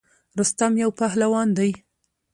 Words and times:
رستم 0.39 0.73
یو 0.83 0.89
پهلوان 0.99 1.47
دی. 1.57 1.71